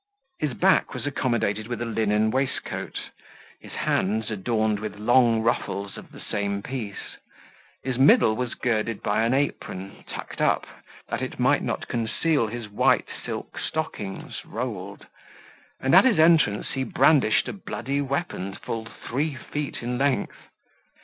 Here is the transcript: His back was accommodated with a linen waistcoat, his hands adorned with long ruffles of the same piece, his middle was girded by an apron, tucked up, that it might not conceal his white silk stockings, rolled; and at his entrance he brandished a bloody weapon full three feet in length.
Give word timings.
His 0.39 0.55
back 0.55 0.95
was 0.95 1.05
accommodated 1.05 1.67
with 1.67 1.79
a 1.79 1.85
linen 1.85 2.31
waistcoat, 2.31 2.99
his 3.59 3.73
hands 3.73 4.31
adorned 4.31 4.79
with 4.79 4.97
long 4.97 5.43
ruffles 5.43 5.95
of 5.95 6.11
the 6.11 6.19
same 6.19 6.63
piece, 6.63 7.17
his 7.83 7.99
middle 7.99 8.35
was 8.35 8.55
girded 8.55 9.03
by 9.03 9.21
an 9.21 9.35
apron, 9.35 10.03
tucked 10.07 10.41
up, 10.41 10.65
that 11.09 11.21
it 11.21 11.39
might 11.39 11.61
not 11.61 11.87
conceal 11.87 12.47
his 12.47 12.67
white 12.67 13.09
silk 13.23 13.59
stockings, 13.59 14.43
rolled; 14.43 15.05
and 15.79 15.93
at 15.93 16.05
his 16.05 16.17
entrance 16.17 16.71
he 16.71 16.83
brandished 16.83 17.47
a 17.47 17.53
bloody 17.53 18.01
weapon 18.01 18.55
full 18.55 18.87
three 19.07 19.35
feet 19.35 19.83
in 19.83 19.99
length. 19.99 20.47